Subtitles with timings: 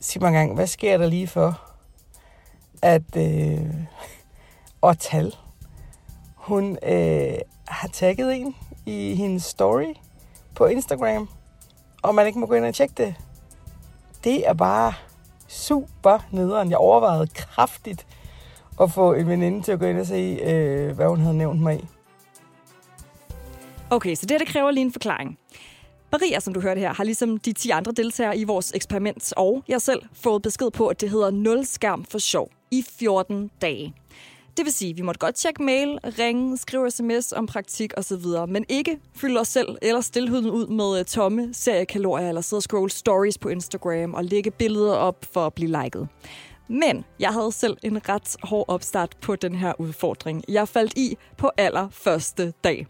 [0.00, 1.60] sig mig engang, hvad sker der lige for,
[2.82, 3.74] at øh,
[4.82, 5.34] Otal,
[6.34, 7.38] hun øh,
[7.68, 9.94] har tagget en i hendes story
[10.54, 11.28] på Instagram,
[12.02, 13.14] og man ikke må gå ind og tjekke det.
[14.24, 14.92] Det er bare
[15.48, 16.70] super nederen.
[16.70, 18.06] Jeg overvejede kraftigt
[18.80, 21.60] at få en veninde til at gå ind og se, øh, hvad hun havde nævnt
[21.60, 21.86] mig i.
[23.90, 25.38] Okay, så det, det kræver lige en forklaring.
[26.12, 29.64] Maria, som du hørte her, har ligesom de 10 andre deltagere i vores eksperiment, og
[29.68, 33.94] jeg selv fået besked på, at det hedder 0 skærm for sjov i 14 dage.
[34.56, 38.24] Det vil sige, at vi måtte godt tjekke mail, ringe, skrive sms om praktik osv.,
[38.48, 42.62] men ikke fylde os selv eller stillheden ud med øh, tomme seriekalorier eller sidde og
[42.62, 46.08] scroll stories på Instagram og lægge billeder op for at blive liket.
[46.68, 50.44] Men jeg havde selv en ret hård opstart på den her udfordring.
[50.48, 52.86] Jeg faldt i på allerførste dag.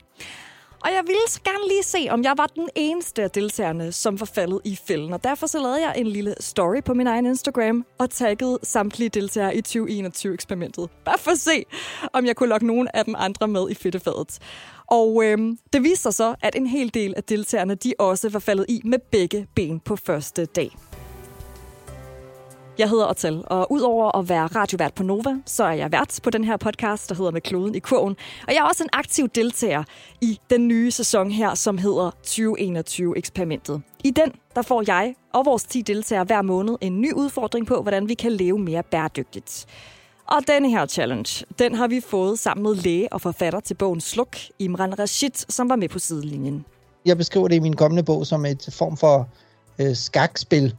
[0.84, 4.20] Og jeg ville så gerne lige se, om jeg var den eneste af deltagerne, som
[4.20, 5.12] var faldet i fælden.
[5.12, 9.08] Og derfor så lavede jeg en lille story på min egen Instagram og taggede samtlige
[9.08, 10.90] deltagere i 2021-eksperimentet.
[11.04, 11.64] Bare for at se,
[12.12, 14.38] om jeg kunne lokke nogen af dem andre med i fedtefadet.
[14.86, 18.38] Og øhm, det viste sig så, at en hel del af deltagerne de også var
[18.38, 20.76] faldet i med begge ben på første dag.
[22.80, 26.30] Jeg hedder Otel, og udover at være radiovært på Nova, så er jeg vært på
[26.30, 28.16] den her podcast, der hedder Med kloden i kurven.
[28.48, 29.84] Og jeg er også en aktiv deltager
[30.20, 33.82] i den nye sæson her, som hedder 2021-eksperimentet.
[34.04, 37.82] I den, der får jeg og vores 10 deltagere hver måned en ny udfordring på,
[37.82, 39.66] hvordan vi kan leve mere bæredygtigt.
[40.26, 44.00] Og denne her challenge, den har vi fået sammen med læge og forfatter til bogen
[44.00, 46.64] Sluk, Imran Rashid, som var med på sidelinjen.
[47.04, 49.28] Jeg beskriver det i min kommende bog som et form for
[49.78, 50.76] øh, skakspil,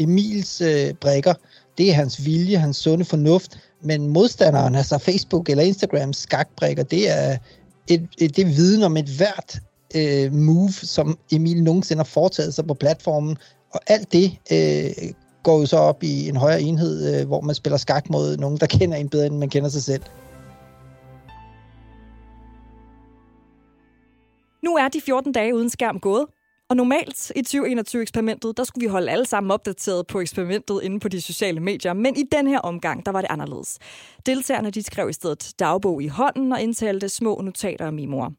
[0.00, 1.34] Emils øh, brækker,
[1.78, 7.10] det er hans vilje, hans sunde fornuft, men modstanderen, altså Facebook eller Instagram skakbrækker, det
[7.10, 7.36] er
[7.88, 9.58] et, et, det viden om et hvert
[9.96, 13.36] øh, move, som Emil nogensinde har foretaget sig på platformen,
[13.70, 17.54] og alt det øh, går jo så op i en højere enhed, øh, hvor man
[17.54, 20.02] spiller skak mod nogen, der kender en bedre, end man kender sig selv.
[24.62, 26.26] Nu er de 14 dage uden skærm gået,
[26.68, 31.08] og normalt i 2021-eksperimentet, der skulle vi holde alle sammen opdateret på eksperimentet inde på
[31.08, 33.78] de sociale medier, men i den her omgang, der var det anderledes.
[34.26, 38.30] Deltagerne de skrev i stedet dagbog i hånden og indtalte små notater og memoer.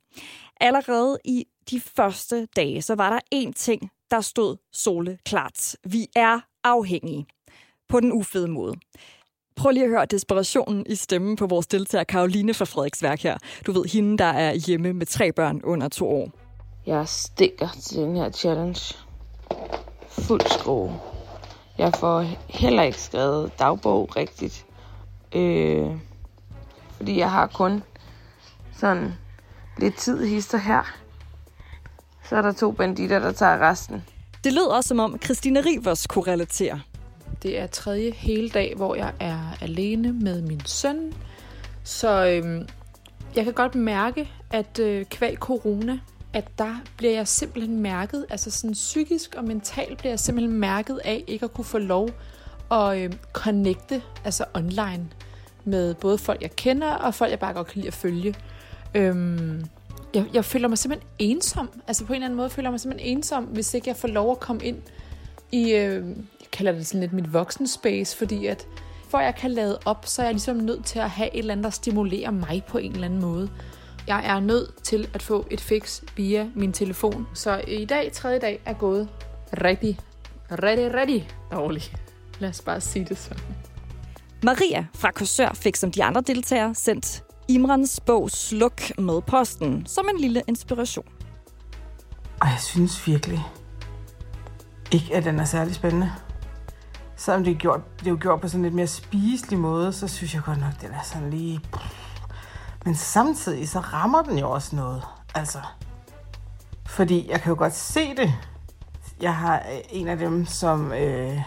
[0.61, 5.75] Allerede i de første dage, så var der én ting, der stod sole klart.
[5.83, 7.25] Vi er afhængige.
[7.89, 8.73] På den ufede måde.
[9.55, 13.37] Prøv lige at høre desperationen i stemmen på vores deltager Karoline fra Frederiksværk her.
[13.65, 16.46] Du ved, hende, der er hjemme med tre børn under to år.
[16.87, 18.95] Jeg stikker til den her challenge.
[20.09, 20.99] Fuld skrue.
[21.77, 24.65] Jeg får heller ikke skrevet dagbog rigtigt.
[25.35, 25.87] Øh,
[26.91, 27.83] fordi jeg har kun
[28.77, 29.13] sådan
[29.77, 30.83] lidt tid hister her.
[32.29, 34.03] Så er der to banditter, der tager resten.
[34.43, 36.81] Det lød også som om Christina Rivers kunne relatere.
[37.43, 41.13] Det er tredje hele dag, hvor jeg er alene med min søn.
[41.83, 42.67] Så øhm,
[43.35, 45.99] jeg kan godt mærke, at øh, kvæg corona,
[46.33, 50.99] at der bliver jeg simpelthen mærket, altså sådan psykisk og mentalt bliver jeg simpelthen mærket
[51.05, 52.09] af ikke at kunne få lov
[52.71, 55.07] at øh, connecte, altså online,
[55.63, 58.35] med både folk, jeg kender, og folk, jeg bare godt kan lide at følge.
[58.95, 59.65] Øhm,
[60.13, 61.69] jeg, jeg føler mig simpelthen ensom.
[61.87, 64.07] Altså på en eller anden måde føler jeg mig simpelthen ensom, hvis ikke jeg får
[64.07, 64.77] lov at komme ind
[65.51, 66.07] i, øh,
[66.39, 68.67] jeg kalder det sådan lidt mit voksenspace, fordi at
[69.09, 71.51] for jeg kan lade op, så er jeg ligesom nødt til at have et eller
[71.51, 73.49] andet, der stimulerer mig på en eller anden måde.
[74.07, 77.27] Jeg er nødt til at få et fix via min telefon.
[77.33, 79.09] Så i dag, tredje dag, er gået
[79.63, 79.99] rigtig,
[80.51, 81.95] rigtig, rigtig dårligt.
[82.39, 83.43] Lad os bare sige det sådan.
[84.43, 90.09] Maria fra Korsør fik som de andre deltagere sendt Imrans bog Sluk med posten som
[90.13, 91.07] en lille inspiration.
[92.41, 93.39] Og jeg synes virkelig
[94.91, 96.11] ikke, at den er særlig spændende.
[97.15, 99.93] Selvom det er, gjort, det er jo gjort på sådan en lidt mere spiselig måde,
[99.93, 101.59] så synes jeg godt nok, at den er sådan lige...
[102.87, 105.03] Men samtidig så rammer den jo også noget.
[105.35, 105.57] Altså,
[106.85, 108.33] fordi jeg kan jo godt se det.
[109.21, 111.41] Jeg har øh, en af dem, som øh,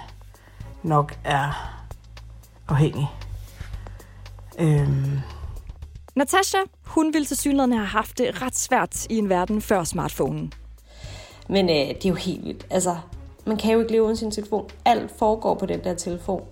[0.82, 1.53] nok er
[2.69, 3.11] afhængig.
[4.59, 5.20] Øhm.
[6.15, 10.53] Natasha, hun ville til synligheden have haft det ret svært i en verden før smartphonen.
[11.49, 12.67] Men øh, det er jo helt vildt.
[12.70, 12.97] Altså,
[13.47, 14.70] man kan jo ikke leve uden sin telefon.
[14.85, 16.44] Alt foregår på den der telefon.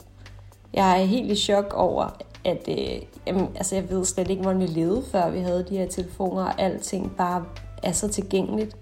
[0.72, 2.10] Jeg er helt i chok over,
[2.44, 5.76] at øh, jamen, altså, jeg ved slet ikke, hvordan vi levede, før vi havde de
[5.76, 7.44] her telefoner, og alting bare
[7.82, 8.76] er så tilgængeligt.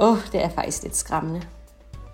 [0.00, 1.42] Åh, oh, det er faktisk lidt skræmmende.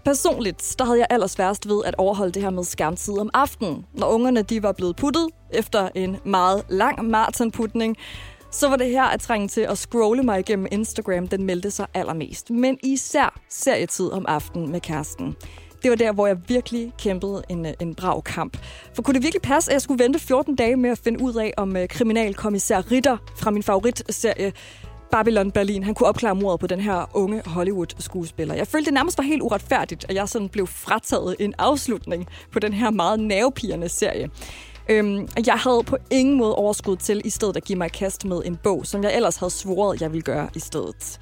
[0.04, 3.86] Personligt, der havde jeg allersværst ved at overholde det her med skærmtid om aftenen.
[3.92, 7.96] Når ungerne de var blevet puttet efter en meget lang maratonputning,
[8.50, 11.86] så var det her at trænge til at scrolle mig igennem Instagram, den meldte sig
[11.94, 12.50] allermest.
[12.50, 15.36] Men især serietid om aftenen med kæresten
[15.82, 18.58] det var der, hvor jeg virkelig kæmpede en, øh, en brav kamp.
[18.94, 21.34] For kunne det virkelig passe, at jeg skulle vente 14 dage med at finde ud
[21.34, 24.52] af, om øh, kriminalkommissær Ritter fra min favoritserie
[25.10, 28.54] Babylon Berlin, han kunne opklare mordet på den her unge Hollywood-skuespiller.
[28.54, 32.58] Jeg følte, det nærmest var helt uretfærdigt, at jeg sådan blev frataget en afslutning på
[32.58, 34.30] den her meget nervepirrende serie.
[34.88, 38.42] Øhm, jeg havde på ingen måde overskud til i stedet at give mig kast med
[38.44, 41.20] en bog, som jeg ellers havde svoret, jeg ville gøre i stedet.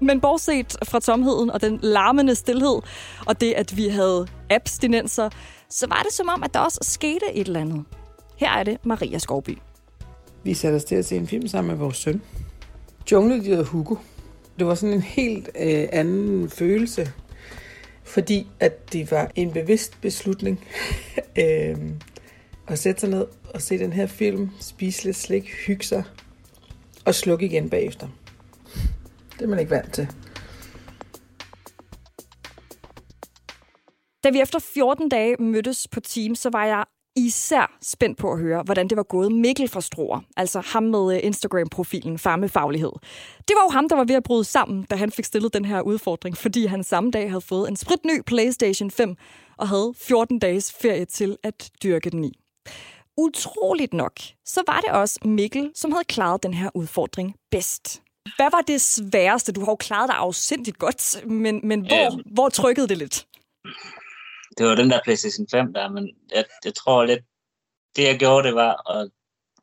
[0.00, 2.80] Men bortset fra tomheden og den larmende stillhed,
[3.26, 5.30] og det, at vi havde abstinenser,
[5.68, 7.84] så var det som om, at der også skete et eller andet.
[8.36, 9.58] Her er det Maria Skovby.
[10.44, 12.22] Vi satte os til at se en film sammen med vores søn.
[13.12, 13.96] Jungledyret Hugo.
[14.58, 17.12] Det var sådan en helt øh, anden følelse,
[18.04, 20.64] fordi at det var en bevidst beslutning
[21.42, 21.76] øh,
[22.68, 26.04] at sætte sig ned og se den her film, spise lidt slik, hygge sig
[27.04, 28.08] og slukke igen bagefter.
[29.40, 30.08] Det er man ikke vant til.
[34.24, 36.84] Da vi efter 14 dage mødtes på Teams, så var jeg
[37.16, 41.14] især spændt på at høre, hvordan det var gået Mikkel fra Struer, altså ham med
[41.16, 42.92] øh, Instagram-profilen Farmefaglighed.
[43.48, 45.64] Det var jo ham, der var ved at bryde sammen, da han fik stillet den
[45.64, 49.16] her udfordring, fordi han samme dag havde fået en spritny PlayStation 5
[49.58, 52.32] og havde 14 dages ferie til at dyrke den i.
[53.16, 58.02] Utroligt nok, så var det også Mikkel, som havde klaret den her udfordring bedst.
[58.36, 59.52] Hvad var det sværeste?
[59.52, 63.26] Du har jo klaret dig afsindigt godt, men, men hvor, øhm, hvor trykkede det lidt?
[64.58, 67.24] Det var den der PlayStation 5 der, men jeg, jeg tror lidt,
[67.96, 69.10] det jeg gjorde, det var at,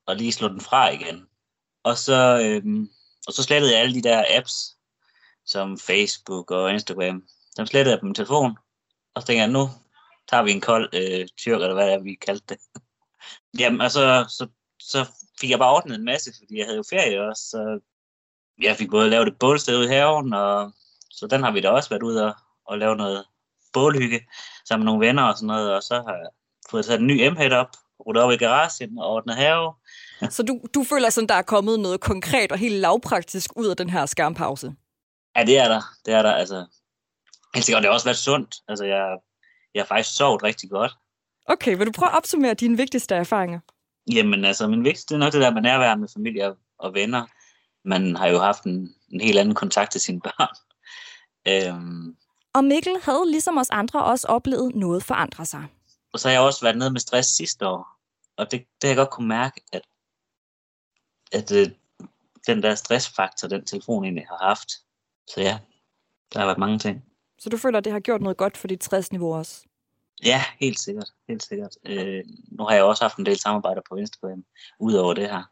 [0.07, 1.25] at lige slå den fra igen.
[1.83, 2.89] Og så, øhm,
[3.27, 4.77] og så slettede jeg alle de der apps,
[5.45, 7.23] som Facebook og Instagram.
[7.57, 8.57] Dem slettede jeg på min telefon.
[9.15, 9.69] Og så tænkte jeg, nu
[10.29, 12.57] tager vi en kold øh, tyrk, eller hvad er, vi kaldte det.
[13.59, 14.47] Jamen, og så, så,
[14.79, 15.05] så
[15.39, 17.79] fik jeg bare ordnet en masse, fordi jeg havde jo ferie også, så
[18.61, 20.71] jeg fik både lavet et bålsted i haven, og
[21.11, 22.33] så den har vi da også været ude og,
[22.65, 23.25] og lave noget
[23.73, 24.27] bålhygge
[24.65, 26.29] sammen med nogle venner og sådan noget, og så har jeg
[26.69, 27.69] fået taget en ny M-head op,
[28.07, 29.73] ryddet op i garagen og ordnet have.
[30.35, 33.77] Så du, du føler sådan, der er kommet noget konkret og helt lavpraktisk ud af
[33.77, 34.75] den her skærmpause?
[35.35, 35.81] Ja, det er der.
[36.05, 36.65] Det er der, altså.
[37.55, 38.55] Helt sikkert, det har også været sundt.
[38.67, 39.17] Altså, jeg,
[39.73, 40.91] jeg har faktisk sovet rigtig godt.
[41.45, 43.59] Okay, vil du prøve at opsummere dine vigtigste erfaringer?
[44.11, 47.25] Jamen, altså, min vigtigste er nok det der med nærvær med familie og venner
[47.87, 50.55] man har jo haft en, en helt anden kontakt til sine børn.
[51.49, 52.17] Øhm.
[52.53, 55.67] Og Mikkel havde ligesom os andre også oplevet noget forandre sig.
[56.13, 57.87] Og så har jeg også været nede med stress sidste år.
[58.37, 59.81] Og det, det har jeg godt kunne mærke, at,
[61.31, 61.69] at øh,
[62.47, 64.69] den der stressfaktor, den telefon egentlig har haft.
[65.27, 65.59] Så ja,
[66.33, 67.05] der har været mange ting.
[67.39, 69.65] Så du føler, at det har gjort noget godt for dit stressniveau også?
[70.23, 71.09] Ja, helt sikkert.
[71.27, 71.77] Helt sikkert.
[71.85, 74.45] Øh, nu har jeg også haft en del samarbejder på Instagram,
[74.79, 75.43] udover det her.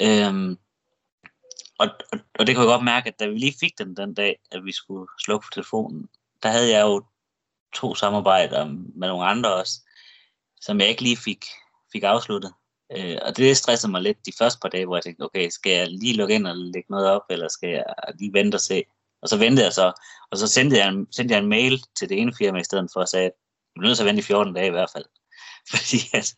[0.00, 0.56] Øh,
[1.80, 4.14] og, og, og det kunne jeg godt mærke, at da vi lige fik den den
[4.14, 6.08] dag, at vi skulle slukke for telefonen,
[6.42, 7.04] der havde jeg jo
[7.74, 9.80] to samarbejder med nogle andre også,
[10.60, 11.44] som jeg ikke lige fik,
[11.92, 12.52] fik afsluttet.
[12.96, 15.72] Øh, og det stressede mig lidt de første par dage, hvor jeg tænkte, okay, skal
[15.72, 17.84] jeg lige lukke ind og lægge noget op, eller skal jeg
[18.18, 18.84] lige vente og se?
[19.22, 19.92] Og så ventede jeg så,
[20.30, 22.90] og så sendte jeg en, sendte jeg en mail til det ene firma i stedet
[22.92, 23.32] for at sige, at
[23.76, 25.04] jeg er nødt til at vente i 14 dage i hvert fald.
[25.70, 26.36] Fordi altså,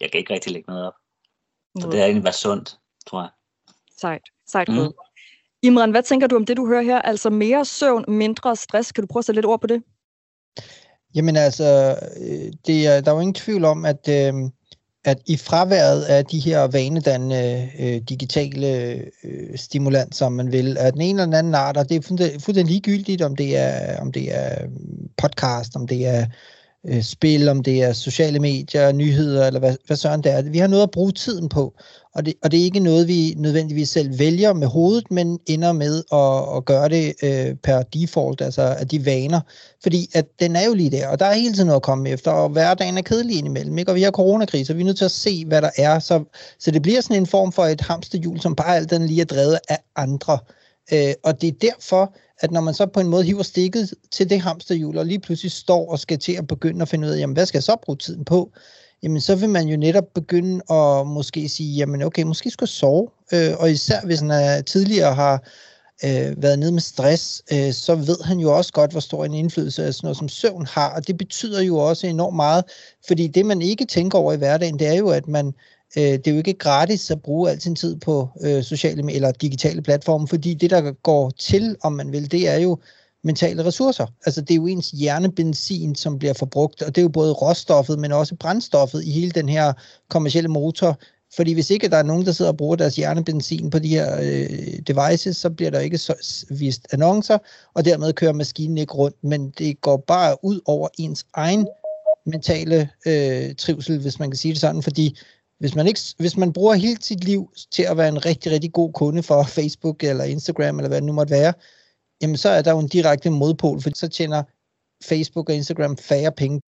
[0.00, 0.94] jeg kan ikke rigtig lægge noget op.
[1.80, 3.30] Så det har egentlig været sundt, tror jeg.
[4.00, 4.33] Sejt.
[4.46, 4.92] Sejt mm.
[5.62, 7.02] Imran, hvad tænker du om det, du hører her?
[7.02, 8.92] Altså mere søvn, mindre stress.
[8.92, 9.82] Kan du prøve at sætte lidt ord på det?
[11.14, 14.34] Jamen altså, øh, det er, der er jo ingen tvivl om, at, øh,
[15.04, 18.92] at i fraværet af de her vanedannende øh, digitale
[19.24, 22.02] øh, stimulanser, man vil, af den ene eller den anden art, og det er
[22.40, 24.68] fuldstændig ligegyldigt, om det er, om det er
[25.16, 26.26] podcast, om det er
[26.88, 30.42] øh, spil, om det er sociale medier, nyheder, eller hvad, hvad sådan det er.
[30.42, 31.74] Vi har noget at bruge tiden på,
[32.14, 35.72] og det, og det er ikke noget, vi nødvendigvis selv vælger med hovedet, men ender
[35.72, 39.40] med at, at gøre det øh, per default, altså af de vaner.
[39.82, 42.08] Fordi at den er jo lige der, og der er hele tiden noget at komme
[42.08, 43.90] efter, og hverdagen er kedelig indimellem, ikke?
[43.90, 45.98] og vi har coronakrise, og vi er nødt til at se, hvad der er.
[45.98, 46.24] Så,
[46.58, 49.24] så det bliver sådan en form for et hamsterhjul, som bare alt den lige er
[49.24, 50.38] drevet af andre.
[50.42, 53.94] Øh, Øh, og det er derfor, at når man så på en måde hiver stikket
[54.10, 57.12] til det hamsterhjul, og lige pludselig står og skal til at begynde at finde ud
[57.12, 58.52] af, jamen hvad skal jeg så bruge tiden på?
[59.02, 62.68] Jamen så vil man jo netop begynde at måske sige, jamen okay, måske skal jeg
[62.68, 63.08] sove.
[63.32, 65.42] Øh, og især hvis han tidligere har
[66.04, 69.34] øh, været nede med stress, øh, så ved han jo også godt, hvor stor en
[69.34, 70.94] indflydelse sådan noget som søvn har.
[70.94, 72.64] Og det betyder jo også enormt meget,
[73.06, 75.54] fordi det man ikke tænker over i hverdagen, det er jo, at man
[75.96, 79.32] øh, det er jo ikke gratis at bruge al sin tid på øh, sociale eller
[79.32, 82.78] digitale platforme, fordi det, der går til, om man vil, det er jo
[83.24, 84.06] mentale ressourcer.
[84.26, 87.98] Altså det er jo ens hjernebenzin, som bliver forbrugt, og det er jo både råstoffet,
[87.98, 89.72] men også brændstoffet i hele den her
[90.08, 90.98] kommercielle motor
[91.36, 94.20] Fordi hvis ikke der er nogen, der sidder og bruger deres hjernebenzin på de her
[94.22, 97.38] øh, devices, så bliver der ikke så vist annoncer,
[97.74, 99.24] og dermed kører maskinen ikke rundt.
[99.24, 101.66] Men det går bare ud over ens egen
[102.26, 105.18] mentale øh, trivsel, hvis man kan sige det sådan, fordi
[105.64, 108.72] hvis man, ikke, hvis man bruger hele sit liv til at være en rigtig, rigtig
[108.72, 111.52] god kunde for Facebook eller Instagram, eller hvad det nu måtte være,
[112.22, 114.42] jamen så er der jo en direkte modpol, for så tjener
[115.08, 116.60] Facebook og Instagram færre penge.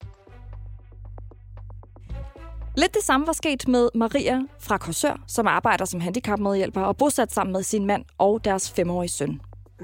[2.76, 7.32] Lidt det samme var sket med Maria fra Korsør, som arbejder som handicapmedhjælper og bosat
[7.32, 9.40] sammen med sin mand og deres femårige søn.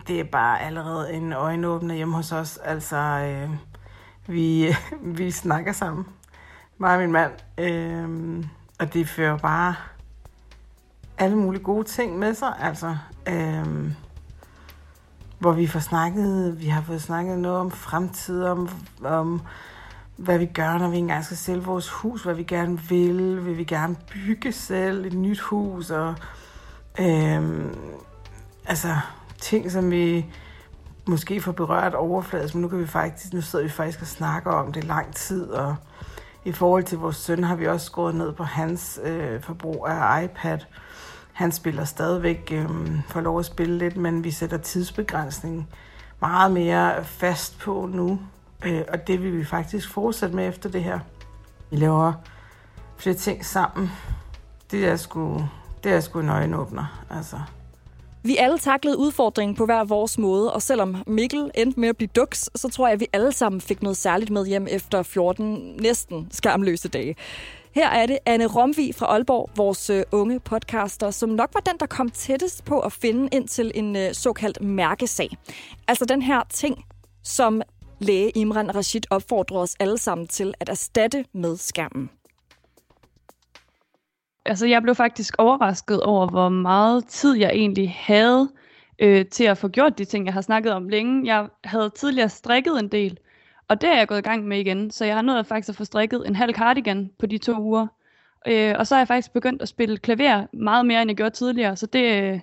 [0.08, 2.58] Det er bare allerede en øjenåbner hjemme hos os.
[2.64, 3.50] Altså, øh,
[4.26, 4.74] vi,
[5.18, 6.04] vi snakker sammen,
[6.78, 7.32] mig og min mand.
[7.58, 8.44] Øh,
[8.78, 9.74] og det fører bare
[11.18, 12.54] alle mulige gode ting med sig.
[12.60, 12.96] Altså,
[13.28, 13.94] Øhm,
[15.38, 18.68] hvor vi får snakket, vi har fået snakket noget om fremtid, om,
[19.04, 19.40] om
[20.16, 23.58] hvad vi gør, når vi engang skal sælge vores hus, hvad vi gerne vil, vil
[23.58, 26.14] vi gerne bygge selv et nyt hus, og
[26.98, 27.76] øhm,
[28.66, 28.96] altså
[29.38, 30.26] ting, som vi
[31.06, 34.50] måske får berørt overfladisk, men nu, kan vi faktisk, nu sidder vi faktisk og snakker
[34.50, 35.76] om det lang tid, og
[36.44, 40.24] i forhold til vores søn har vi også skåret ned på hans øh, forbrug af
[40.24, 40.58] iPad.
[41.32, 42.68] Han spiller stadigvæk, øh,
[43.08, 45.68] får lov at spille lidt, men vi sætter tidsbegrænsning
[46.20, 48.20] meget mere fast på nu.
[48.64, 50.98] Øh, og det vil vi faktisk fortsætte med efter det her.
[51.70, 52.12] Vi laver
[52.96, 53.90] flere ting sammen.
[54.70, 55.48] Det er sgu,
[55.84, 57.36] det er sgu en øjenåbner, altså.
[58.24, 62.10] Vi alle taklede udfordringen på hver vores måde, og selvom Mikkel endte med at blive
[62.16, 65.76] duks, så tror jeg, at vi alle sammen fik noget særligt med hjem efter 14
[65.80, 67.16] næsten skamløse dage.
[67.74, 71.74] Her er det Anne Romvi fra Aalborg, vores øh, unge podcaster, som nok var den,
[71.80, 75.30] der kom tættest på at finde ind til en øh, såkaldt mærkesag.
[75.88, 76.84] Altså den her ting,
[77.24, 77.62] som
[77.98, 82.10] læge Imran Rashid opfordrer os alle sammen til at erstatte med skærmen.
[84.44, 88.50] Altså, jeg blev faktisk overrasket over, hvor meget tid jeg egentlig havde
[88.98, 91.34] øh, til at få gjort de ting, jeg har snakket om længe.
[91.34, 93.18] Jeg havde tidligere strikket en del,
[93.68, 94.90] og det er jeg gået i gang med igen.
[94.90, 97.86] Så jeg har nået faktisk at få strikket en halv cardigan på de to uger.
[98.48, 101.34] Øh, og så har jeg faktisk begyndt at spille klaver meget mere, end jeg gjorde
[101.34, 101.76] tidligere.
[101.76, 102.40] Så det, øh,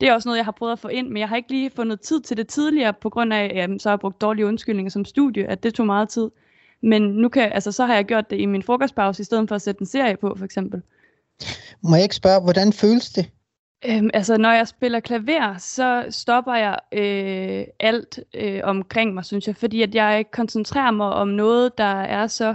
[0.00, 1.70] det er også noget, jeg har prøvet at få ind, men jeg har ikke lige
[1.70, 4.90] fundet tid til det tidligere, på grund af, at så har jeg brugt dårlige undskyldninger
[4.90, 6.30] som studie, at det tog meget tid.
[6.82, 9.54] Men nu kan, altså, så har jeg gjort det i min frokostpause, i stedet for
[9.54, 10.82] at sætte en serie på, for eksempel.
[11.82, 13.30] Må jeg ikke spørge, hvordan føles det?
[13.84, 19.46] Øhm, altså, når jeg spiller klaver, så stopper jeg øh, alt øh, omkring mig, synes
[19.46, 22.54] jeg, fordi at jeg koncentrerer mig om noget, der er så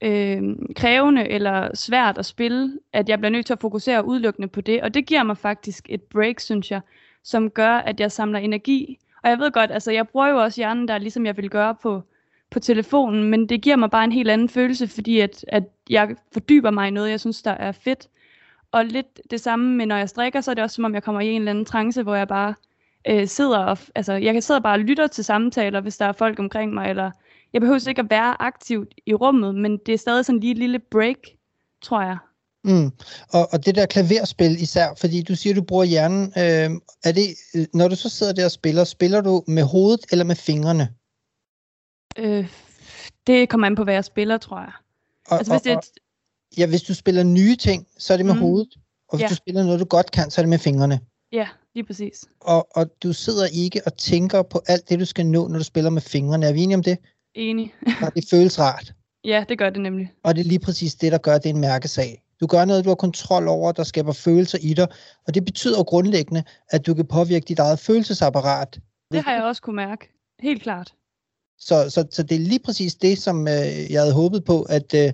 [0.00, 0.42] øh,
[0.76, 4.82] krævende eller svært at spille, at jeg bliver nødt til at fokusere udelukkende på det.
[4.82, 6.80] Og det giver mig faktisk et break, synes jeg,
[7.24, 8.98] som gør, at jeg samler energi.
[9.22, 11.74] Og jeg ved godt, altså jeg bruger jo også hjernen der, ligesom jeg vil gøre
[11.82, 12.02] på,
[12.50, 16.08] på telefonen, men det giver mig bare en helt anden følelse, fordi at, at jeg
[16.32, 18.08] fordyber mig i noget, jeg synes, der er fedt.
[18.72, 21.02] Og lidt det samme med, når jeg strikker, så er det også som om, jeg
[21.02, 22.54] kommer i en eller anden trance, hvor jeg bare
[23.08, 26.12] øh, sidder og, altså jeg kan sidde bare og lytte til samtaler, hvis der er
[26.12, 27.10] folk omkring mig, eller
[27.52, 30.58] jeg behøver ikke at være aktivt i rummet, men det er stadig sådan lige et
[30.58, 31.16] lille break,
[31.82, 32.16] tror jeg.
[32.64, 32.90] Mm.
[33.32, 36.22] Og, og det der klaverspil især, fordi du siger, du bruger hjernen.
[36.36, 36.70] Øh,
[37.04, 40.24] er det, øh, når du så sidder der og spiller, spiller du med hovedet eller
[40.24, 40.88] med fingrene?
[42.18, 42.48] Øh,
[43.26, 44.72] det kommer an på, hvad jeg spiller, tror jeg.
[45.28, 45.90] Og, altså, hvis, det er et...
[46.58, 48.40] ja, hvis du spiller nye ting, så er det med mm.
[48.40, 48.68] hovedet.
[49.08, 49.28] Og hvis ja.
[49.28, 51.00] du spiller noget, du godt kan, så er det med fingrene.
[51.32, 52.24] Ja, lige præcis.
[52.40, 55.64] Og, og du sidder ikke og tænker på alt det, du skal nå, når du
[55.64, 56.46] spiller med fingrene.
[56.46, 56.98] Er vi enige om det?
[57.34, 57.74] Enig.
[58.02, 58.92] og det føles rart.
[59.24, 60.12] Ja, det gør det nemlig.
[60.22, 62.22] Og det er lige præcis det, der gør, det en mærkesag.
[62.40, 64.86] Du gør noget, du har kontrol over, der skaber følelser i dig,
[65.26, 68.80] og det betyder grundlæggende, at du kan påvirke dit eget følelsesapparat.
[69.12, 70.12] Det har jeg også kunne mærke.
[70.38, 70.94] Helt klart.
[71.60, 74.94] Så, så, så det er lige præcis det, som øh, jeg havde håbet på, at
[74.94, 75.12] øh,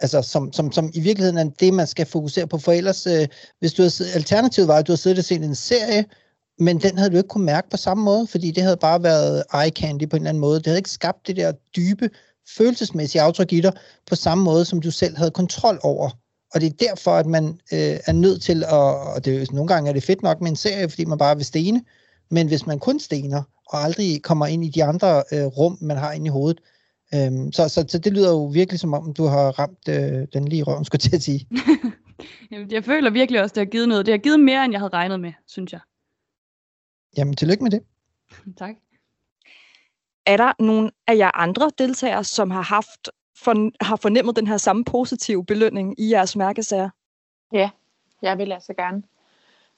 [0.00, 2.58] altså, som, som, som i virkeligheden er det, man skal fokusere på.
[2.58, 3.26] For ellers, øh,
[3.60, 6.04] hvis du havde, alternativet var, at du havde siddet og set en serie,
[6.58, 9.44] men den havde du ikke kunne mærke på samme måde, fordi det havde bare været
[9.54, 10.58] eye candy på en eller anden måde.
[10.58, 12.10] Det havde ikke skabt det der dybe,
[12.56, 13.72] følelsesmæssige aftryk i dig,
[14.06, 16.10] på samme måde, som du selv havde kontrol over.
[16.54, 18.72] Og det er derfor, at man øh, er nødt til at,
[19.14, 21.44] og det, nogle gange er det fedt nok med en serie, fordi man bare vil
[21.44, 21.82] stene,
[22.30, 25.96] men hvis man kun stener, og aldrig kommer ind i de andre øh, rum, man
[25.96, 26.60] har inde i hovedet,
[27.14, 30.48] øh, så, så, så det lyder jo virkelig som om, du har ramt øh, den
[30.48, 31.48] lige røven, skulle til at sige.
[32.50, 34.06] Jamen, jeg føler virkelig også, det har givet noget.
[34.06, 35.80] Det har givet mere, end jeg havde regnet med, synes jeg.
[37.16, 37.82] Jamen, tillykke med det.
[38.58, 38.74] tak.
[40.26, 44.56] Er der nogle af jer andre deltagere, som har haft for, har fornemmet den her
[44.56, 46.90] samme positive belønning i jeres mærkesager?
[47.52, 47.70] Ja,
[48.22, 49.02] jeg vil altså gerne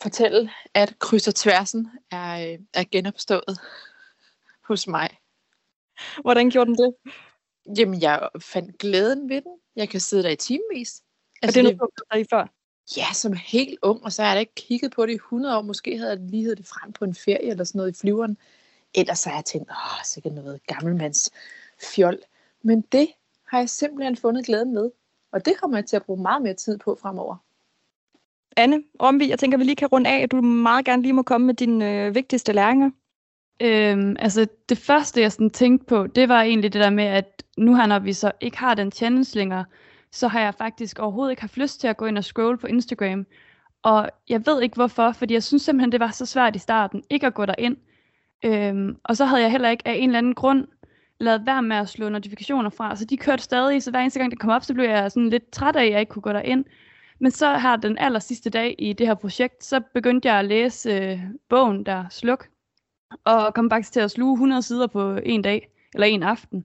[0.02, 3.58] fortælle, at kryds og tværsen er, er genopstået
[4.64, 5.08] hos mig.
[6.20, 6.94] Hvordan gjorde den det?
[7.78, 9.52] Jamen, jeg fandt glæden ved den.
[9.76, 11.02] Jeg kan sidde der i timevis.
[11.42, 12.46] Altså, er det noget, du har i før?
[12.96, 15.14] ja, som er helt ung, og så har jeg da ikke kigget på det i
[15.14, 15.62] 100 år.
[15.62, 18.36] Måske havde jeg lige heddet det frem på en ferie eller sådan noget i flyveren.
[18.94, 21.30] Ellers så har jeg tænkt, åh, sikkert noget gammelmands
[21.94, 22.18] fjol.
[22.62, 23.08] Men det
[23.46, 24.90] har jeg simpelthen fundet glæden med.
[25.32, 27.36] Og det kommer jeg til at bruge meget mere tid på fremover.
[28.56, 30.22] Anne Romvi, jeg tænker, vi lige kan runde af.
[30.22, 32.90] at Du meget gerne lige må komme med dine øh, vigtigste læringer.
[33.62, 37.42] Øhm, altså det første, jeg sådan tænkte på, det var egentlig det der med, at
[37.58, 39.64] nu her, når vi så ikke har den challenge længere,
[40.12, 42.66] så har jeg faktisk overhovedet ikke haft lyst til at gå ind og scrolle på
[42.66, 43.26] Instagram.
[43.82, 47.02] Og jeg ved ikke hvorfor, fordi jeg synes simpelthen, det var så svært i starten
[47.10, 47.76] ikke at gå derind.
[48.44, 50.66] Øhm, og så havde jeg heller ikke af en eller anden grund
[51.20, 54.30] lavet være med at slå notifikationer fra, så de kørte stadig, så hver eneste gang
[54.30, 56.32] det kom op, så blev jeg sådan lidt træt af, at jeg ikke kunne gå
[56.32, 56.64] derind.
[57.20, 60.44] Men så her den aller sidste dag i det her projekt, så begyndte jeg at
[60.44, 62.48] læse øh, bogen der Sluk,
[63.24, 66.64] og kom faktisk til at sluge 100 sider på en dag, eller en aften.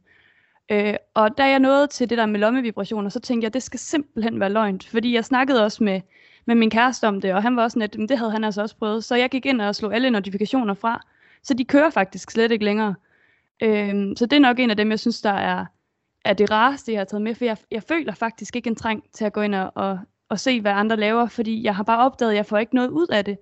[0.72, 3.64] Øh, og da jeg nåede til det der med lommevibrationer, så tænkte jeg, at det
[3.64, 6.02] skal simpelthen være løgnt, fordi jeg snakkede også med,
[6.46, 8.62] med min kæreste om det, og han var også sådan, at det havde han altså
[8.62, 9.04] også prøvet.
[9.04, 11.02] Så jeg gik ind og slog alle notifikationer fra,
[11.44, 12.96] så de kører faktisk slet ikke længere.
[13.64, 15.66] Øh, så det er nok en af dem, jeg synes, der er,
[16.26, 19.04] er det rareste, jeg har taget med, for jeg, jeg føler faktisk ikke en trang
[19.14, 22.05] til at gå ind og, og, og se, hvad andre laver, fordi jeg har bare
[22.05, 23.38] opdaget, at jeg får ikke noget ud af det.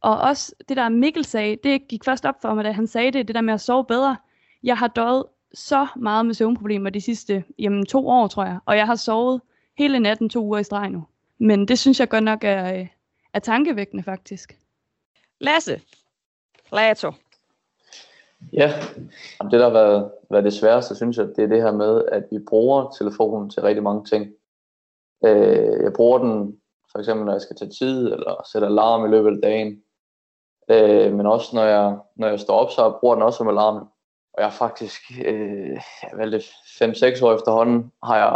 [0.00, 3.10] Og også det der Mikkel sagde, det gik først op for mig, da han sagde
[3.10, 4.16] det, det der med at sove bedre.
[4.62, 5.24] Jeg har døjet
[5.54, 8.58] så meget med søvnproblemer de sidste jamen, to år, tror jeg.
[8.66, 9.40] Og jeg har sovet
[9.78, 11.04] hele natten to uger i streg nu.
[11.38, 12.86] Men det synes jeg godt nok er, øh,
[13.32, 14.58] er tankevækkende, faktisk.
[15.40, 15.80] Lasse.
[16.72, 17.12] Lato.
[18.52, 18.72] Ja,
[19.42, 22.24] det der har været, været det sværeste, synes jeg, det er det her med, at
[22.30, 24.26] vi bruger telefonen til rigtig mange ting.
[25.24, 26.60] Øh, jeg bruger den
[26.92, 29.82] for eksempel, når jeg skal tage tid, eller sætte alarm i løbet af dagen.
[30.70, 33.76] Øh, men også når jeg, når jeg står op, så bruger den også som alarm.
[34.32, 35.80] Og jeg har faktisk, øh,
[36.16, 38.26] vel det 5-6 år efterhånden, har jeg,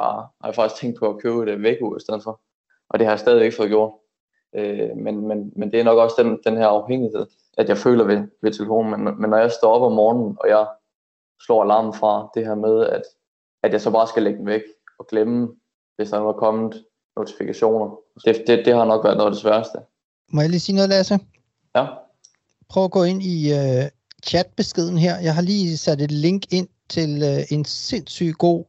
[0.40, 2.40] har jeg faktisk tænkt på at købe det øh, væk i stedet for.
[2.88, 3.92] Og det har jeg stadig ikke fået gjort.
[4.54, 7.26] Øh, men, men, men det er nok også den, den her afhængighed,
[7.58, 9.04] at jeg føler ved, ved telefonen.
[9.04, 10.66] Men, men når jeg står op om morgenen, og jeg
[11.46, 13.02] slår alarmen fra, det her med, at,
[13.62, 14.62] at jeg så bare skal lægge den væk
[14.98, 15.48] og glemme,
[16.00, 16.84] hvis der er kommet
[17.16, 17.96] notifikationer.
[18.24, 19.78] Det, det, det har nok været noget af det sværeste.
[20.32, 21.18] Må jeg lige sige noget, Lasse?
[21.76, 21.86] Ja.
[22.68, 23.84] Prøv at gå ind i uh,
[24.26, 25.18] chatbeskeden her.
[25.18, 28.64] Jeg har lige sat et link ind til uh, en sindssygt god,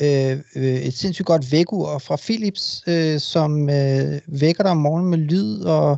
[0.00, 5.10] uh, uh, et sindssygt godt vækkeur fra Philips, uh, som uh, vækker dig om morgenen
[5.10, 5.96] med lyd og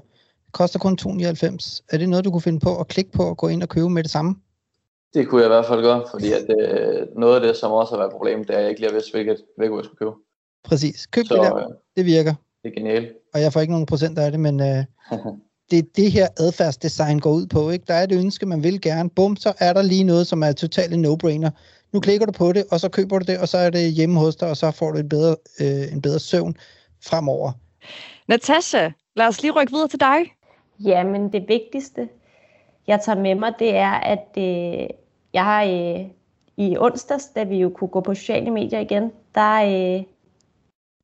[0.52, 1.82] koster kun 299.
[1.92, 3.90] Er det noget, du kunne finde på at klikke på og gå ind og købe
[3.90, 4.34] med det samme?
[5.14, 7.92] Det kunne jeg i hvert fald gøre, fordi at, uh, noget af det, som også
[7.92, 9.98] har været problemet, det er, at jeg ikke lige har vidst, hvilket vækkeur jeg skulle
[9.98, 10.23] købe.
[10.64, 11.06] Præcis.
[11.06, 11.68] Køb så, det der.
[11.96, 12.34] Det virker.
[12.62, 13.12] Det er genialt.
[13.34, 14.84] Og jeg får ikke nogen procent af det, men øh,
[15.70, 17.70] det er det her adfærdsdesign går ud på.
[17.70, 17.84] Ikke?
[17.88, 19.10] Der er det ønske, man vil gerne.
[19.10, 21.50] Bum, så er der lige noget, som er totalt en no-brainer.
[21.92, 24.20] Nu klikker du på det, og så køber du det, og så er det hjemme
[24.20, 26.56] hos dig, og så får du et bedre, øh, en bedre søvn
[27.06, 27.52] fremover.
[28.28, 30.18] Natasha, lad os lige rykke videre til dig.
[30.80, 32.08] Jamen, det vigtigste,
[32.86, 34.86] jeg tager med mig, det er, at øh,
[35.32, 36.06] jeg har øh,
[36.56, 39.54] i onsdags, da vi jo kunne gå på sociale medier igen, der,
[39.96, 40.04] øh,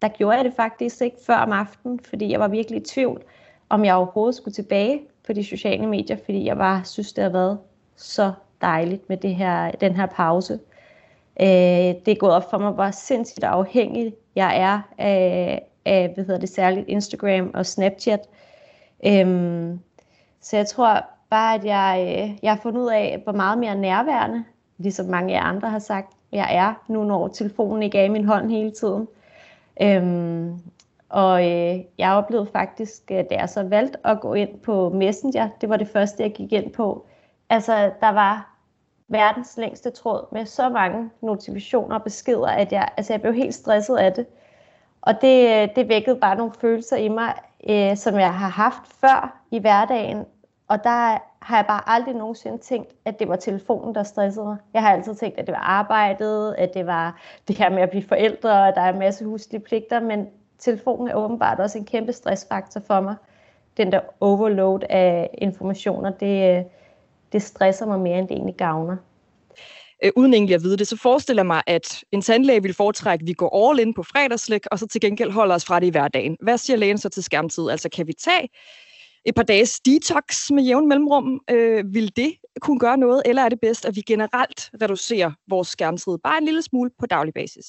[0.02, 3.22] der gjorde jeg det faktisk ikke før om aftenen, fordi jeg var virkelig i tvivl,
[3.68, 7.30] om jeg overhovedet skulle tilbage på de sociale medier, fordi jeg bare synes, det har
[7.30, 7.58] været
[7.96, 10.58] så dejligt med det her, den her pause.
[11.40, 11.48] Øh,
[12.06, 16.40] det er gået op for mig, hvor sindssygt afhængig jeg er af, af hvad hedder
[16.40, 18.28] det, særligt Instagram og Snapchat.
[19.06, 19.80] Øhm,
[20.40, 23.74] så jeg tror bare, at jeg, øh, jeg har fundet ud af, hvor meget mere
[23.74, 24.44] nærværende,
[24.78, 28.24] ligesom mange af andre har sagt, jeg er nu, når telefonen ikke er i min
[28.24, 29.08] hånd hele tiden.
[29.82, 30.58] Øhm,
[31.08, 35.68] og øh, jeg oplevede faktisk, da jeg så valgte at gå ind på Messenger, det
[35.68, 37.06] var det første, jeg gik ind på.
[37.48, 38.56] Altså, der var
[39.08, 43.54] verdens længste tråd med så mange notifikationer og beskeder, at jeg, altså, jeg blev helt
[43.54, 44.26] stresset af det.
[45.02, 47.34] Og det, øh, det vækkede bare nogle følelser i mig,
[47.68, 50.24] øh, som jeg har haft før i hverdagen.
[50.70, 54.56] Og der har jeg bare aldrig nogensinde tænkt, at det var telefonen, der stressede mig.
[54.74, 57.90] Jeg har altid tænkt, at det var arbejdet, at det var det her med at
[57.90, 60.26] blive forældre, og der er en masse huslige pligter, men
[60.59, 63.14] telefonen er åbenbart også en kæmpe stressfaktor for mig.
[63.76, 66.66] Den der overload af informationer, det,
[67.33, 68.96] det stresser mig mere, end det egentlig gavner.
[70.04, 73.22] Øh, uden egentlig at vide det, så forestiller jeg mig, at en tandlæge vil foretrække,
[73.22, 75.87] at vi går all in på fredagslæg, og så til gengæld holder os fra det
[75.87, 76.37] i hverdagen.
[76.42, 77.70] Hvad siger lægen så til skærmtid?
[77.70, 78.48] Altså kan vi tage
[79.24, 81.40] et par dages detox med jævn mellemrum.
[81.50, 85.68] Øh, vil det kunne gøre noget, eller er det bedst, at vi generelt reducerer vores
[85.68, 87.66] skærmtid bare en lille smule på daglig basis?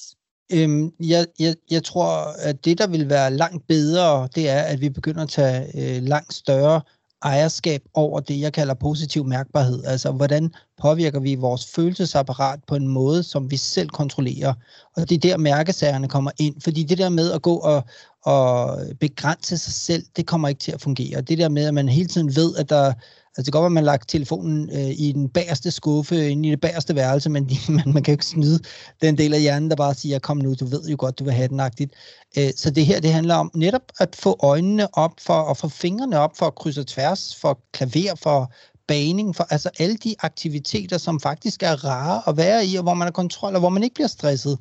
[0.52, 2.08] Øhm, jeg, jeg, jeg tror,
[2.48, 6.02] at det, der vil være langt bedre, det er, at vi begynder at tage øh,
[6.02, 6.80] langt større
[7.24, 9.84] ejerskab over det, jeg kalder positiv mærkbarhed.
[9.84, 14.54] Altså, hvordan påvirker vi vores følelsesapparat på en måde, som vi selv kontrollerer.
[14.96, 16.60] Og det er der, mærkesagerne kommer ind.
[16.60, 17.84] Fordi det der med at gå og,
[18.24, 21.20] og begrænse sig selv, det kommer ikke til at fungere.
[21.20, 22.92] Det der med, at man hele tiden ved, at der
[23.36, 26.30] Altså det kan godt være, at man har lagt telefonen øh, i den bagerste skuffe,
[26.30, 28.60] inde i det bagerste værelse, men man, man kan jo ikke snyde
[29.02, 31.32] den del af hjernen, der bare siger, kom nu, du ved jo godt, du vil
[31.32, 31.92] have den agtigt.
[32.38, 35.68] Øh, så det her, det handler om netop at få øjnene op for, og få
[35.68, 38.52] fingrene op for at krydse tværs, for klaver, for
[38.88, 42.94] baning, for altså alle de aktiviteter, som faktisk er rare at være i, og hvor
[42.94, 44.58] man har kontrol, og hvor man ikke bliver stresset.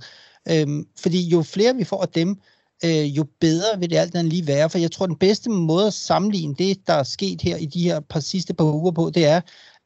[0.50, 2.38] Øhm, fordi jo flere vi får af dem,
[2.86, 4.70] øh, jo bedre vil det alt andet lige være.
[4.70, 7.84] For jeg tror, den bedste måde at sammenligne det, der er sket her i de
[7.84, 9.42] her par sidste par uger på, det er,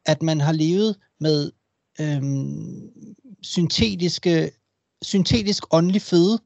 [0.06, 1.52] at man har levet med
[2.00, 2.22] øh,
[3.42, 4.52] syntetiske,
[5.02, 6.40] syntetisk åndelig føde,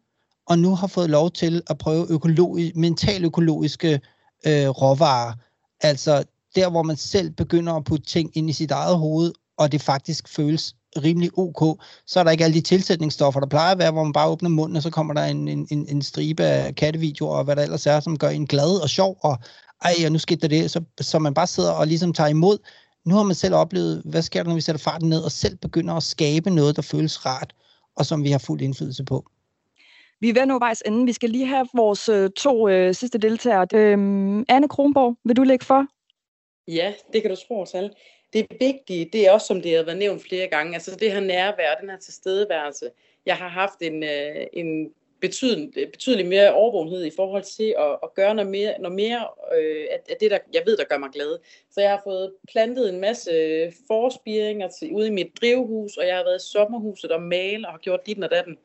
[0.48, 4.02] og nu har fået lov til at prøve økologi, mental økologiske
[4.48, 5.34] øh, råvarer.
[5.82, 6.24] Altså
[6.56, 9.82] der, hvor man selv begynder at putte ting ind i sit eget hoved, og det
[9.82, 13.92] faktisk føles rimelig ok, så er der ikke alle de tilsætningsstoffer, der plejer at være,
[13.92, 17.38] hvor man bare åbner munden, og så kommer der en, en, en stribe af kattevideoer,
[17.38, 19.38] og hvad der ellers er, som gør en glad og sjov, og
[19.82, 22.58] ej, og nu skete der det, så, så man bare sidder og ligesom tager imod.
[23.06, 25.58] Nu har man selv oplevet, hvad sker der, når vi sætter farten ned, og selv
[25.58, 27.54] begynder at skabe noget, der føles rart,
[27.96, 29.26] og som vi har fuld indflydelse på.
[30.22, 31.06] Vi er ved nu vejs ende.
[31.06, 33.68] Vi skal lige have vores øh, to øh, sidste deltagere.
[33.74, 35.86] Øhm, Anne Kronborg, vil du lægge for?
[36.68, 37.92] Ja, det kan du tro, Tal
[38.34, 41.20] det vigtige, det er også, som det har været nævnt flere gange, altså det her
[41.20, 42.90] nærvær, den her tilstedeværelse.
[43.26, 48.14] Jeg har haft en, øh, en betydelig, betydelig mere overvågenhed i forhold til at, at
[48.16, 51.40] gøre noget mere, noget mere øh, af det, der jeg ved, der gør mig glad.
[51.72, 56.08] Så jeg har fået plantet en masse øh, forspiringer til, ude i mit drivhus, og
[56.08, 58.58] jeg har været i sommerhuset og male og har gjort dit og datten.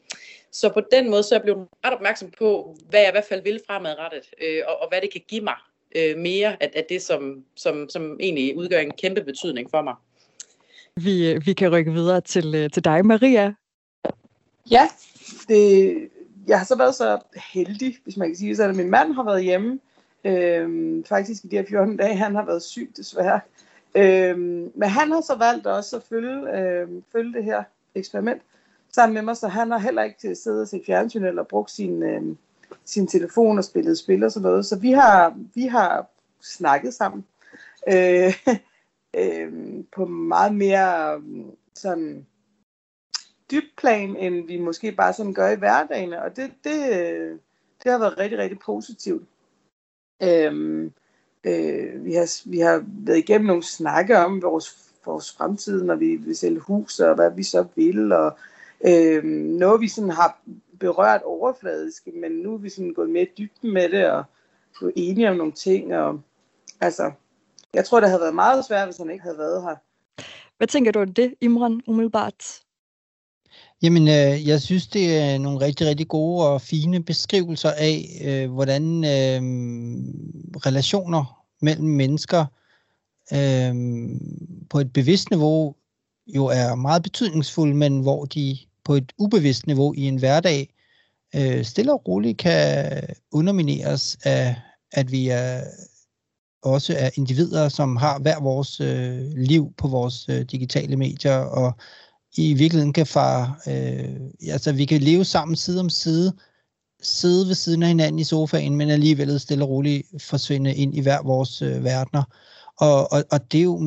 [0.50, 3.24] Så på den måde, så er jeg blevet ret opmærksom på, hvad jeg i hvert
[3.24, 5.56] fald vil fremadrettet, øh, og, og hvad det kan give mig
[5.94, 9.94] øh, mere af, af det, som, som, som egentlig udgør en kæmpe betydning for mig.
[10.96, 13.54] Vi, øh, vi kan rykke videre til, øh, til dig, Maria.
[14.70, 14.88] Ja,
[15.48, 15.94] det,
[16.46, 17.18] jeg har så været så
[17.52, 19.78] heldig, hvis man kan sige det, at min mand har været hjemme.
[20.24, 23.40] Øhm, faktisk i de her 14 dage, han har været syg desværre.
[23.94, 27.62] Øhm, men han har så valgt også at følge, øhm, følge det her
[27.94, 28.42] eksperiment
[28.92, 32.02] sammen med mig, så han har heller ikke siddet og set fjernsyn eller brugt sin,
[32.02, 32.38] øhm,
[32.84, 34.66] sin telefon og spillet spil og sådan noget.
[34.66, 36.06] Så vi har, vi har
[36.42, 37.24] snakket sammen
[37.88, 38.34] øh,
[39.20, 39.52] øh,
[39.92, 41.44] på meget mere øh,
[41.74, 42.26] sådan
[43.50, 46.12] dyb plan, end vi måske bare sådan gør i hverdagen.
[46.12, 47.38] Og det, det, øh,
[47.84, 49.28] det har været rigtig, rigtig positivt.
[50.22, 50.84] Øh,
[51.44, 56.16] øh, vi, har, vi har været igennem nogle snakke om vores, vores fremtid, når vi
[56.16, 58.38] vil sælge hus, og hvad vi så vil, og
[58.86, 60.38] øh, noget vi sådan har
[60.80, 64.24] berørt overfladisk, men nu er vi sådan gået mere dybden med det, og
[64.78, 66.20] blevet enige om nogle ting, og
[66.80, 67.12] altså,
[67.74, 69.76] jeg tror, det havde været meget svært, hvis han ikke havde været her.
[70.56, 72.60] Hvad tænker du om det, Imran, umiddelbart?
[73.82, 78.52] Jamen, øh, jeg synes, det er nogle rigtig, rigtig gode og fine beskrivelser af, øh,
[78.52, 79.42] hvordan øh,
[80.66, 82.44] relationer mellem mennesker
[83.32, 83.74] øh,
[84.70, 85.74] på et bevidst niveau
[86.26, 90.74] jo er meget betydningsfulde, men hvor de på et ubevidst niveau i en hverdag
[91.34, 94.56] øh, stille og roligt kan undermineres af,
[94.92, 95.60] at vi er
[96.62, 101.72] også er individer, som har hver vores øh, liv på vores øh, digitale medier, og
[102.36, 106.32] i virkeligheden kan far, øh, altså vi kan leve sammen side om side,
[107.02, 111.00] sidde ved siden af hinanden i sofaen, men alligevel stille og roligt forsvinde ind i
[111.00, 112.22] hver vores øh, verdener.
[112.76, 113.78] Og, og, og det er jo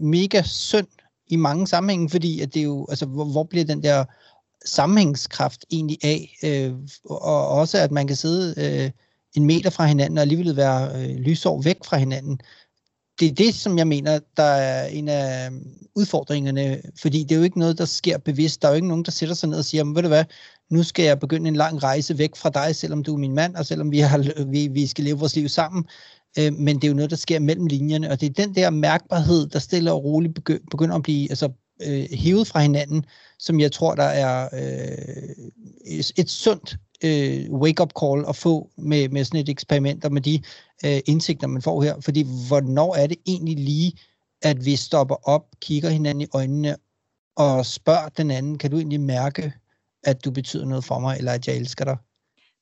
[0.00, 0.86] mega synd
[1.28, 4.04] i mange sammenhænge, fordi at det er jo, altså, hvor, hvor bliver den der
[4.64, 8.90] sammenhængskraft egentlig af, øh, og også at man kan sidde øh,
[9.36, 12.40] en meter fra hinanden og alligevel være øh, lysår væk fra hinanden.
[13.20, 15.56] Det er det, som jeg mener, der er en af øh,
[15.94, 18.62] udfordringerne, fordi det er jo ikke noget, der sker bevidst.
[18.62, 20.24] Der er jo ikke nogen, der sætter sig ned og siger, ved du hvad,
[20.70, 23.56] nu skal jeg begynde en lang rejse væk fra dig, selvom du er min mand,
[23.56, 25.84] og selvom vi, har, vi, vi skal leve vores liv sammen.
[26.38, 28.70] Øh, men det er jo noget, der sker mellem linjerne, og det er den der
[28.70, 30.34] mærkbarhed, der stille og roligt
[30.70, 31.50] begynder at blive altså,
[31.82, 33.04] øh, hævet fra hinanden,
[33.38, 39.24] som jeg tror, der er øh, et sundt øh, wake-up call at få med, med
[39.24, 40.42] sådan et eksperiment og med de
[40.84, 42.00] øh, indsigter, man får her.
[42.00, 43.92] Fordi hvornår er det egentlig lige,
[44.42, 46.76] at vi stopper op, kigger hinanden i øjnene
[47.36, 49.52] og spørger den anden, kan du egentlig mærke,
[50.04, 51.96] at du betyder noget for mig, eller at jeg elsker dig?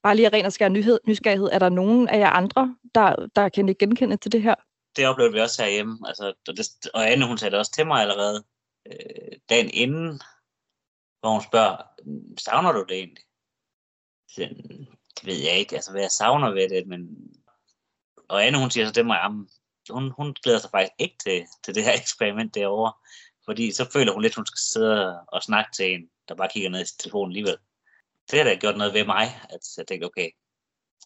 [0.07, 1.49] Bare lige af ren og skær nyhed, nysgerrighed.
[1.53, 4.55] Er der nogen af jer andre, der, der kan ikke genkende til det her?
[4.97, 5.99] Det oplevede vi også herhjemme.
[6.09, 8.45] Altså, og, det, og Anne, hun sagde det også til mig allerede
[8.87, 10.21] øh, dagen inden,
[11.21, 11.77] hvor hun spørger,
[12.39, 13.25] savner du det egentlig?
[14.29, 14.41] Så,
[15.17, 17.01] det ved jeg ikke, altså hvad jeg savner ved det, men...
[18.29, 19.19] Og Anne, hun siger så til mig,
[19.91, 22.93] hun, hun glæder sig faktisk ikke til, til det her eksperiment derovre.
[23.45, 26.49] Fordi så føler hun lidt, at hun skal sidde og snakke til en, der bare
[26.53, 27.57] kigger ned i telefonen alligevel.
[28.31, 30.31] Det har da gjort noget ved mig, at jeg tænkte, okay,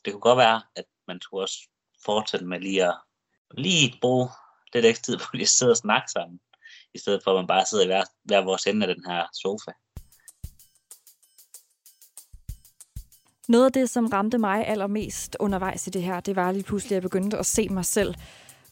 [0.04, 1.58] det kunne godt være, at man skulle også
[2.04, 2.94] fortsætte med lige at
[3.50, 4.28] lige bruge
[4.74, 6.40] lidt ekstra tid på lige at sidde og snakke sammen,
[6.94, 9.26] i stedet for at man bare sidder i hver, hver vores ende af den her
[9.32, 9.72] sofa.
[13.48, 16.92] Noget af det, som ramte mig allermest undervejs i det her, det var lige pludselig,
[16.92, 18.14] at jeg begyndte at se mig selv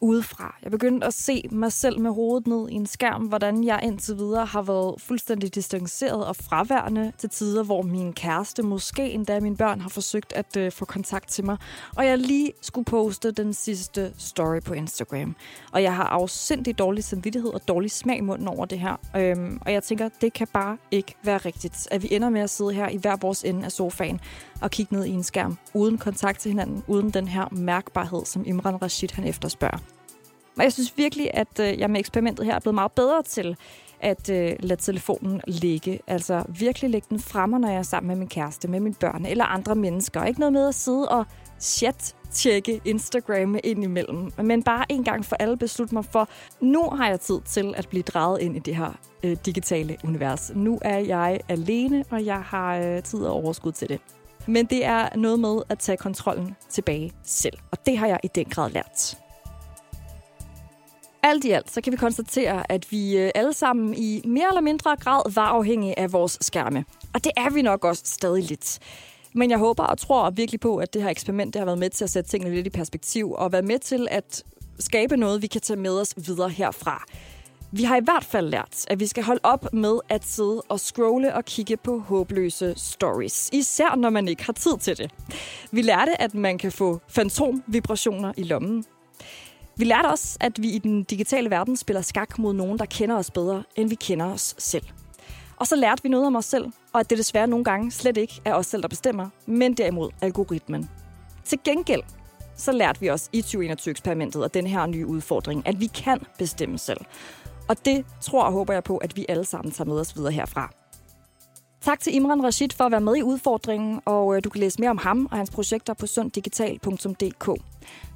[0.00, 0.56] udefra.
[0.62, 4.16] Jeg begyndte at se mig selv med hovedet ned i en skærm, hvordan jeg indtil
[4.16, 9.56] videre har været fuldstændig distanceret og fraværende til tider, hvor min kæreste, måske endda mine
[9.56, 11.56] børn, har forsøgt at øh, få kontakt til mig.
[11.96, 15.37] Og jeg lige skulle poste den sidste story på Instagram.
[15.72, 18.96] Og jeg har afsindig dårlig samvittighed og dårlig smag i munden over det her.
[19.16, 22.50] Øhm, og jeg tænker, det kan bare ikke være rigtigt, at vi ender med at
[22.50, 24.20] sidde her i hver vores ende af sofaen
[24.62, 28.42] at kigge ned i en skærm, uden kontakt til hinanden, uden den her mærkbarhed, som
[28.46, 29.78] Imran Rashid han efterspørger.
[30.56, 33.56] Og jeg synes virkelig, at øh, jeg med eksperimentet her er blevet meget bedre til
[34.00, 36.00] at øh, lade telefonen ligge.
[36.06, 39.26] Altså virkelig lægge den fremme, når jeg er sammen med min kæreste, med mine børn
[39.26, 40.24] eller andre mennesker.
[40.24, 41.26] Ikke noget med at sidde og
[41.60, 46.28] chat tjekke Instagram ind imellem, men bare en gang for alle beslutte mig for,
[46.60, 48.92] nu har jeg tid til at blive draget ind i det her
[49.22, 50.50] øh, digitale univers.
[50.54, 54.00] Nu er jeg alene, og jeg har øh, tid og overskud til det.
[54.48, 58.28] Men det er noget med at tage kontrollen tilbage selv, og det har jeg i
[58.34, 59.18] den grad lært.
[61.22, 64.61] Alt i alt, så kan vi konstatere, at vi øh, alle sammen i mere eller
[64.61, 66.84] mindre grad var afhængige af vores skærme.
[67.14, 68.78] Og det er vi nok også stadig lidt.
[69.34, 71.90] Men jeg håber og tror virkelig på, at det her eksperiment det har været med
[71.90, 74.44] til at sætte tingene lidt i perspektiv, og været med til at
[74.78, 77.04] skabe noget, vi kan tage med os videre herfra.
[77.72, 80.81] Vi har i hvert fald lært, at vi skal holde op med at sidde og
[80.81, 83.50] scrolle og kigge på håbløse stories.
[83.52, 85.11] Især når man ikke har tid til det.
[85.70, 88.85] Vi lærte, at man kan få fantomvibrationer i lommen.
[89.76, 93.16] Vi lærte også, at vi i den digitale verden spiller skak mod nogen, der kender
[93.16, 94.85] os bedre, end vi kender os selv.
[95.57, 98.16] Og så lærte vi noget om os selv, og at det desværre nogle gange slet
[98.16, 100.90] ikke er os selv, der bestemmer, men derimod algoritmen.
[101.44, 102.02] Til gengæld
[102.57, 106.78] så lærte vi os i 2021-eksperimentet og den her nye udfordring, at vi kan bestemme
[106.78, 107.00] selv.
[107.68, 110.33] Og det tror og håber jeg på, at vi alle sammen tager med os videre
[110.33, 110.70] herfra.
[111.81, 114.81] Tak til Imran Rashid for at være med i udfordringen, og øh, du kan læse
[114.81, 117.62] mere om ham og hans projekter på sunddigital.dk.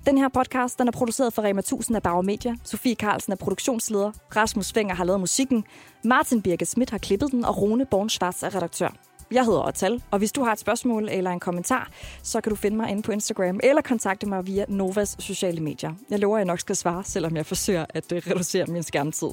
[0.06, 2.54] Den her podcast den er produceret for Rema 1000 af Bauer Media.
[2.64, 4.12] Sofie Carlsen er produktionsleder.
[4.36, 5.64] Rasmus Fenger har lavet musikken.
[6.04, 9.11] Martin Birke Schmidt har klippet den, og Rune Born Schwarz er redaktør.
[9.32, 11.90] Jeg hedder Otal, og hvis du har et spørgsmål eller en kommentar,
[12.22, 15.92] så kan du finde mig inde på Instagram eller kontakte mig via Novas sociale medier.
[16.10, 19.28] Jeg lover, at jeg nok skal svare, selvom jeg forsøger at øh, reducere min skærmtid.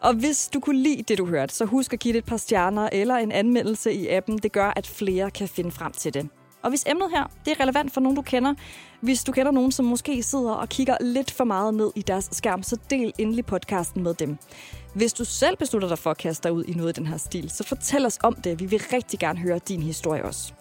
[0.00, 2.36] Og hvis du kunne lide det, du hørte, så husk at give det et par
[2.36, 4.38] stjerner eller en anmeldelse i appen.
[4.38, 6.28] Det gør, at flere kan finde frem til det.
[6.62, 8.54] Og hvis emnet her det er relevant for nogen, du kender,
[9.00, 12.28] hvis du kender nogen, som måske sidder og kigger lidt for meget ned i deres
[12.32, 14.38] skærm, så del endelig podcasten med dem.
[14.98, 17.16] Hvis du selv beslutter dig for at kaste dig ud i noget i den her
[17.16, 18.60] stil, så fortæl os om det.
[18.60, 20.52] Vi vil rigtig gerne høre din historie også.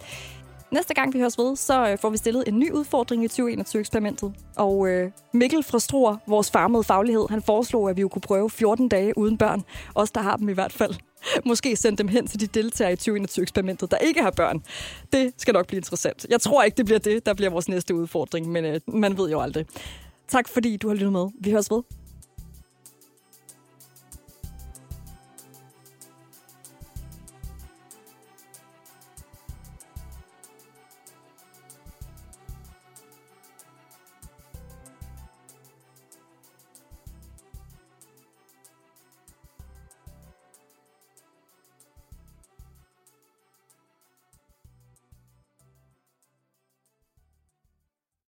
[0.71, 4.33] Næste gang vi høres ved, så øh, får vi stillet en ny udfordring i 2021-eksperimentet.
[4.55, 8.49] Og øh, Mikkel fra Struer, vores farmede faglighed, han foreslog, at vi jo kunne prøve
[8.49, 9.63] 14 dage uden børn.
[9.95, 10.93] Os, der har dem i hvert fald.
[11.45, 14.63] Måske sende dem hen til de deltagere i 2021-eksperimentet, der ikke har børn.
[15.13, 16.25] Det skal nok blive interessant.
[16.29, 19.29] Jeg tror ikke, det bliver det, der bliver vores næste udfordring, men øh, man ved
[19.29, 19.65] jo aldrig.
[20.27, 21.27] Tak fordi du har lyttet med.
[21.39, 21.81] Vi høres ved.